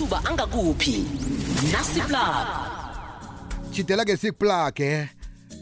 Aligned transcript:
amathuba 0.00 0.24
angakuphi? 0.24 1.04
Nasiplug. 1.72 2.46
Jidela 3.70 4.04
ke 4.04 4.16
sikuplage 4.16 5.08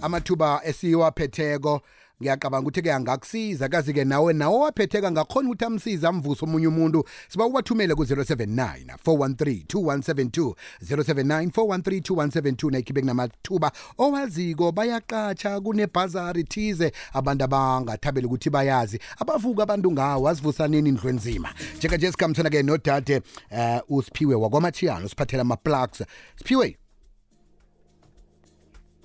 amathuba 0.03 0.61
esiwaphetheko 0.64 1.80
ngiyacabanga 2.20 2.62
ukuthi 2.62 2.83
ke 2.83 2.92
angakusiza 2.92 3.68
kazi 3.68 3.92
ke 3.92 4.05
nawe 4.05 4.33
nawe 4.33 4.58
waphetheka 4.58 5.10
ngakhona 5.10 5.49
ukuthi 5.49 5.65
amsiza 5.65 6.08
amvusa 6.08 6.46
omunye 6.46 6.67
umuntu. 6.67 7.05
Siba 7.28 7.46
ubathumele 7.46 7.94
ku-079 7.94 8.96
413 9.05 9.64
2172 9.64 10.54
079 10.82 11.50
413 11.50 12.00
2172 12.00 12.71
nayikhiphe 12.71 13.00
kunamathuba 13.00 13.73
owaziko. 13.99 14.73
Bayaqatsha 14.73 15.61
kunebhazari 15.61 16.45
thize. 16.45 16.93
Abantu 17.12 17.45
abangathabeli 17.45 18.27
ukuthi 18.27 18.50
bayazi 18.50 18.98
abavuka 19.19 19.62
abantu 19.62 19.93
ngawo 19.93 20.29
asivusaneni 20.29 20.89
indlu 20.89 21.11
enzima. 21.11 21.55
Njenganje 21.77 22.12
sikhambisana 22.12 22.50
ke 22.50 22.62
nodade 22.62 23.23
um 23.50 23.80
usiphiwe 23.89 24.35
wakwamachiyano 24.35 25.07
usiphathela 25.07 25.43
ama-plugs. 25.43 26.03
Siphiwe 26.36 26.77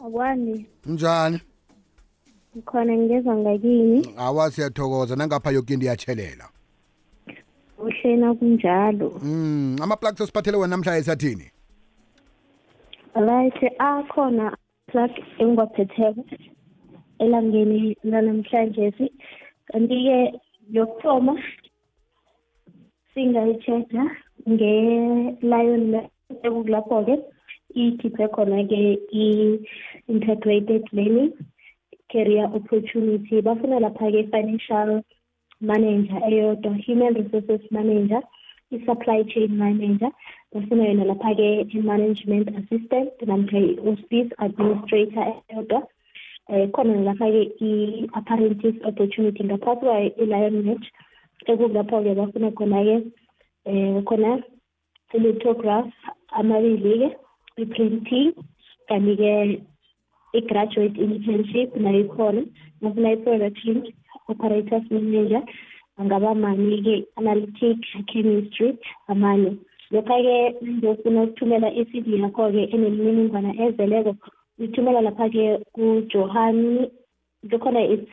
akwani. 0.05 0.65
Njani? 0.85 1.39
Ngikhona 2.55 2.93
ngingezwa 2.97 3.35
ngakini. 3.35 4.13
Awa 4.17 4.51
siyathokoza. 4.51 5.15
Nangapha 5.15 5.51
yoke 5.51 5.73
into 5.73 5.85
iyatshelela. 5.85 6.49
Uhlena 7.77 8.33
kunjalo. 8.33 9.19
Mm 9.23 9.77
ama-plugs 9.81 10.21
osiphathele 10.21 10.57
wena 10.57 10.75
namhlanje 10.75 10.99
esathini? 10.99 11.51
Right 13.15 13.59
akhona 13.79 14.57
plug 14.87 15.11
engiwaphetheko 15.39 16.23
elangeni 17.19 17.97
lanamhlanje 18.03 19.09
kanti-ke 19.67 20.17
yokuthoma 20.71 21.33
singayitsheda 23.13 24.03
nge-lion 24.49 25.85
ekukulapho-ke 26.45 27.15
ikhiphe 27.75 28.25
khona-ke 28.35 28.81
i-integrated 29.23 30.83
learning 30.91 31.31
career 32.13 32.45
opportunity. 32.59 33.41
Bafuna 33.41 33.79
lapha-ke 33.85 34.19
i-financial 34.23 35.03
manager 35.61 36.19
eyodwa 36.29 36.77
human 36.85 37.13
resources 37.19 37.61
manager 37.71 38.21
i-supply 38.71 39.23
chain 39.33 39.57
manager. 39.57 40.11
Bafuna 40.53 40.85
yona 40.89 41.05
lapha-ke 41.11 41.49
i-management 41.75 42.47
assistant 42.59 43.11
namkha 43.31 43.59
i-hospice 43.71 44.31
administrator 44.37 45.27
eyodwa. 45.51 45.81
Um 46.49 46.71
khona 46.75 47.01
lapha-ke 47.09 47.41
i-apprentice 47.69 48.79
opportunity 48.85 49.43
ngaphasi 49.43 49.79
kwayo 49.79 50.11
i-lion 50.23 50.63
match. 50.65 50.87
Ekulapho-ke 51.47 52.15
bafuna 52.19 52.51
khona-ke 52.51 52.97
um 53.65 54.01
khona 54.09 54.31
i-lithograph 55.15 55.91
amabili-ke 56.39 57.09
i-printing 57.61 58.33
kanti-ke 58.89 59.31
i-graduate 60.37 60.97
internship 61.05 61.75
nayo 61.75 61.99
ikhona 62.05 62.41
bafuna 62.81 63.11
i-production 63.15 63.77
operators 64.29 64.85
manager 64.91 65.43
angaba 65.99 66.35
mani-ke 66.35 66.95
analytic 67.17 67.77
chemistry 68.09 68.77
amanye. 69.07 69.51
Lokha-ke 69.91 70.37
ngiyofuna 70.63 71.23
ukuthumela 71.23 71.69
i-cv 71.79 72.07
yakho-ke 72.23 72.61
enemininingwana 72.73 73.51
ezeleko 73.63 74.15
uyithumela 74.59 75.01
lapha-ke 75.01 75.45
kujohani 75.73 76.89
kukhona 77.49 77.81
it's 77.93 78.11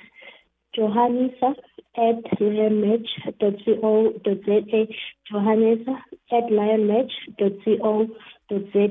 johanisa 0.75 1.49
at 1.97 2.23
lionmatch 2.41 3.11
dot 3.41 3.57
co 3.65 4.12
dot 4.25 4.41
za 4.47 4.87
johanisa 5.31 5.93
at 6.37 6.47
lionmatch 6.51 7.12
dot 7.39 7.55
co 7.65 8.07
dot 8.49 8.65
za 8.73 8.89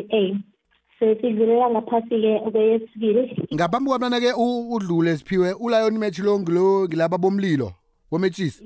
sesidlulela 0.99 1.69
ngaphasi-ke 1.69 2.51
kweyesibili. 2.51 3.47
Ngaphambi 3.53 3.89
kwabana-ke 3.89 4.33
udlule 4.35 5.17
siphiwe 5.17 5.53
ulion 5.53 5.97
match 5.97 6.19
lo 6.19 6.39
ngilo 6.39 6.85
ngilaba 6.85 7.17
bomlilo 7.17 7.71
wometshisi 8.11 8.63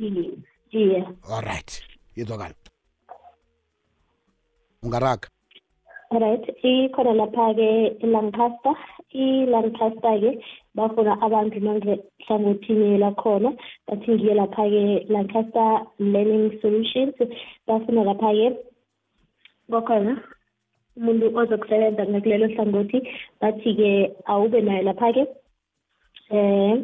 iye 0.72 1.06
alright 1.32 1.84
yezwakala 2.16 2.56
ungaraga? 4.84 5.28
Right 6.12 6.46
ikhona 6.64 7.14
lapha-ke 7.14 7.98
i-lancaster 8.04 8.76
i-lancaster-ke 9.14 10.32
bafuna 10.76 11.22
abantu 11.22 11.60
nangehlangothini 11.60 12.98
lakhona 12.98 13.54
bathi 13.88 14.12
ngiye 14.12 14.34
lapha-ke 14.34 15.06
lancaster 15.10 15.86
learning 16.00 16.62
solutions. 16.62 17.16
Bafuna 17.68 18.04
lapha-ke 18.04 18.58
bakhona 19.70 20.22
umuntu 20.98 21.26
ozokusebenza 21.40 22.04
ngakulelo 22.06 22.48
hlangothi 22.54 23.00
bathi-ke 23.42 23.90
awube 24.32 24.60
nayo 24.62 24.84
lapha-ke 24.90 25.24
um 26.36 26.78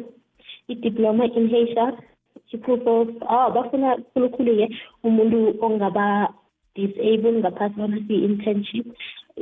i-diploma 0.72 1.24
in 1.38 1.46
HR 1.50 1.92
i-proof 2.54 2.82
of 2.86 3.08
ah 3.34 3.48
bafuna 3.54 3.90
khulukhulu-ke 4.12 4.66
umuntu 5.06 5.38
ongaba 5.66 6.06
disable 6.74 7.32
ngaphasi 7.38 7.74
kwamasi-internship 7.74 8.86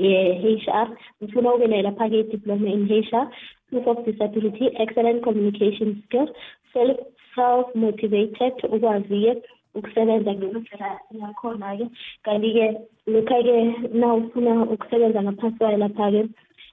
ye-HR 0.04 0.88
ngifuna 1.20 1.54
ube 1.54 1.66
nayo 1.66 1.82
lapha-ke 1.88 2.16
i-diploma 2.20 2.68
in 2.68 2.88
HR 2.88 3.26
proof 3.70 3.86
of 3.86 4.04
disability 4.04 4.66
excellent 4.82 5.22
communication 5.26 6.02
skills 6.04 6.30
self 6.72 6.98
self 7.34 7.66
motivated 7.74 8.54
ukwazi-ke 8.74 9.32
ukusebenza 9.78 10.34
ngendlela 10.34 10.90
yakhona-ke. 11.20 11.86
Kanti-ke 12.24 12.66
lokha-ke 13.06 13.56
na 14.00 14.14
ufuna 14.14 14.52
ukusebenza 14.74 15.22
ngaphansi 15.22 15.58
kwayo 15.58 15.78
lapha-ke 15.78 16.22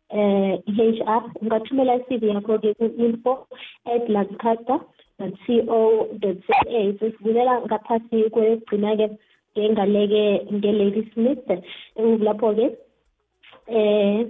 eh 0.10 0.54
i-HR 0.70 1.24
ungathumela 1.42 1.96
i-CV 2.00 2.24
yakho-ke 2.30 2.74
ku-info 2.78 3.34
at 3.86 4.10
lancaster 4.10 4.80
co 5.18 6.08
za. 6.22 6.30
Sesivulela 7.00 7.62
ngaphasi 7.66 8.30
kwegcina-ke 8.34 9.08
ngengaleke 9.58 10.24
nge-lady 10.54 11.04
smith. 11.14 11.48
Lapho-ke 11.98 12.66
eh 13.68 14.26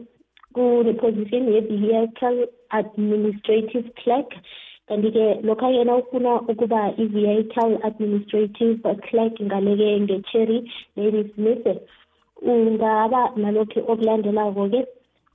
kune-position 0.53 1.51
ye-vehicle 1.53 2.47
administrative 2.71 3.87
clerk. 3.99 4.29
Kanti-ke 4.87 5.41
lokha-ke 5.43 5.83
na 5.83 5.95
ufuna 5.95 6.41
ukuba 6.51 6.93
i-vehicle 6.97 7.79
administrative 7.83 8.79
clerk 9.05 9.33
ngaleke 9.41 9.99
nge-cherry 9.99 10.59
lady 10.95 11.23
smith 11.33 11.65
ungaba 12.41 13.21
nalokhu 13.35 13.79
okulandelako-ke 13.91 14.81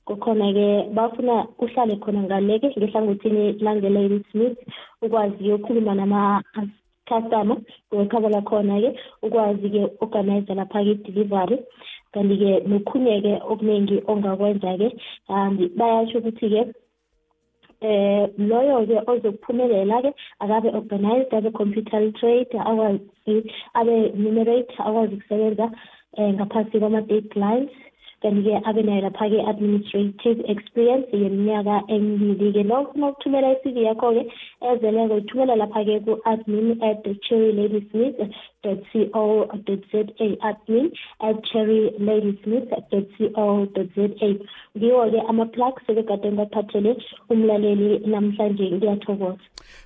kukhona-ke 0.07 0.67
bafuna 0.95 1.35
uhlale 1.59 1.95
khona 2.03 2.21
ngaleke 2.23 2.67
ngehlangothini 2.77 3.43
lange-lady 3.65 4.19
smith 4.31 4.57
ukwazi 5.01 5.53
ukukhuluma 5.53 5.95
nama-customer 5.95 7.57
wekhaba 7.91 8.29
lakhona-ke 8.29 8.89
ukwazi-ke 9.21 9.81
organize 10.03 10.53
lapha-ke 10.53 10.91
i-delivery. 10.91 11.57
Kanti-ke 12.13 12.51
nokhunye-ke 12.69 13.33
okuningi 13.51 13.97
ongakwenza-ke 14.11 14.87
um 15.29 15.51
bayasho 15.77 16.17
ukuthi-ke 16.19 16.61
eh 17.81 18.27
loyo-ke 18.37 18.97
ozokuphumelela-ke 19.11 20.11
akabe 20.39 20.69
organized 20.79 21.33
abe 21.33 21.51
computer 21.51 21.99
literate 21.99 22.53
akwazi 22.59 23.51
abe 23.73 23.95
numerate 24.15 24.73
akwazi 24.79 25.15
ukusebenza 25.15 25.71
um 26.17 26.33
ngaphasi 26.33 26.79
kwama-deadlines. 26.79 27.69
Kanti-ke 28.21 28.61
abe 28.65 28.81
nayo 28.83 29.01
lapha-ke 29.01 29.39
administrative 29.49 30.39
experience. 30.47 31.07
Yeminyaka 31.13 31.83
emibili-ke 31.87 32.63
lo 32.63 32.81
ufuna 32.81 33.07
ukuthumela 33.09 33.51
i-cv 33.51 33.77
yakho-ke 33.77 34.23
ezeleko 34.71 35.17
ithumela 35.17 35.55
lapha-ke 35.55 35.99
ku-admin 36.05 36.77
at 36.83 37.03
cherry 37.21 37.51
lady 37.51 37.87
smith 37.91 38.15
dot 38.63 38.79
co 38.93 39.47
dot 39.65 39.83
za 39.91 39.99
admin 40.49 40.91
at 41.19 41.43
cherry 41.51 41.91
lady 41.99 42.39
smith 42.43 42.69
dot 42.91 43.07
co 43.35 43.65
dot 43.73 43.87
za. 43.95 44.07
Ngiwo-ke 44.77 45.21
ama-plugs 45.29 45.83
ebegade 45.89 46.31
ngibaphathele 46.31 46.97
umlaleli 47.29 47.99
namhlanje 48.07 48.71
ngiyathokoza. 48.71 49.37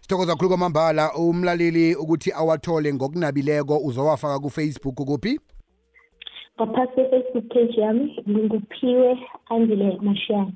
Sithokoza 0.02 0.32
kakhulu 0.32 0.50
kwamambala. 0.50 1.12
Umlaleli 1.16 1.96
ukuthi 1.96 2.32
awathole 2.32 2.94
ngokunabileko 2.94 3.78
uzowafaka 3.78 4.40
kufacebook 4.40 4.96
kuphi? 4.96 5.40
Ngaphasi 6.62 6.92
kwe-facebook 6.94 7.48
page 7.54 7.82
yami 7.82 8.24
nginguphiwe 8.30 9.20
andile 9.50 9.98
mashiyana 10.02 10.52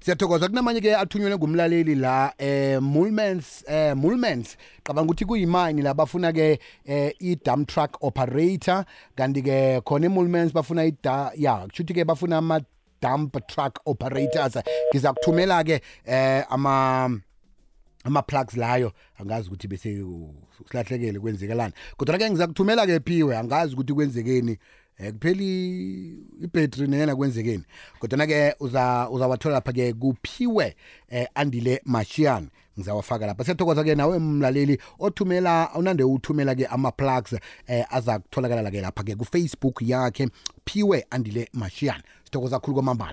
siyathokoza. 0.00 0.48
Kunamanye-ke 0.48 0.96
athunyelwe 0.96 1.38
ngumlaleli 1.38 1.94
la 1.94 2.32
eh 2.38 2.82
mulmans 2.82 3.64
eh 3.68 3.96
mulmans 3.96 4.56
qabanga 4.82 5.10
ukuthi 5.10 5.24
kuyimine 5.24 5.82
la 5.82 5.94
bafuna-ke 5.94 6.58
eh 6.84 7.12
i-dump 7.20 7.68
truck 7.68 7.96
operator. 8.00 8.84
Kanti-ke 9.16 9.80
khona 9.84 10.06
emulmans 10.06 10.52
bafuna 10.52 10.84
ida 10.84 11.32
ya 11.36 11.56
kusho 11.56 11.82
ukuthi-ke 11.82 12.04
bafuna 12.04 12.38
ama-dump 12.38 13.46
truck 13.46 13.80
operators. 13.86 14.58
Ngiza 14.92 15.12
kuthumela-ke 15.12 15.80
eh 16.04 16.44
ama 16.50 17.20
ama-plugs 18.04 18.56
layo. 18.56 18.92
Angazi 19.18 19.48
ukuthi 19.48 19.68
bese 19.68 20.04
silahlekele 20.68 21.20
kwenzekalani. 21.20 21.72
Kodwa 21.96 22.18
ke 22.18 22.30
ngiza 22.30 22.46
kuthumela-ke 22.46 23.00
phiwe 23.00 23.36
angazi 23.36 23.74
ukuthi 23.74 23.94
kwenzekeni. 23.94 24.58
Eh 24.98 25.12
kupheli 25.12 25.48
ibattery 26.42 26.86
neyena 26.88 27.16
kwenzekeni 27.16 27.64
kodwa 27.98 28.26
ke 28.26 28.54
uza 28.60 29.08
uzawathola 29.10 29.54
lapha 29.54 29.72
ke 29.72 29.92
kuphiwe 29.92 30.76
eh 31.08 31.28
andile 31.34 31.80
mashian 31.84 32.48
ngizawafaka 32.78 33.26
lapha. 33.26 33.44
Siyathokoza 33.44 33.84
ke 33.84 33.94
nawe 33.94 34.18
mlaleli 34.18 34.78
othumela 34.98 35.70
unande 35.74 36.04
uthumela 36.04 36.54
ke 36.54 36.66
ama 36.66 36.92
plugs 36.92 37.32
eh 37.66 37.86
aza 37.90 38.18
kutholakala 38.18 38.70
ke 38.70 38.80
lapha 38.80 39.02
ke 39.04 39.14
ku 39.14 39.24
Facebook 39.24 39.82
yakhe 39.82 40.28
phiwe 40.66 41.06
andile 41.10 41.48
mashian 41.52 42.02
sithokoza 42.24 42.58
kakhulu 42.58 42.74
kwamambala. 42.74 43.12